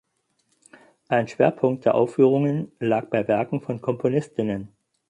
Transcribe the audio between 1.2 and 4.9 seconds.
Schwerpunkt der Aufführungen lag bei Werken von Komponistinnen.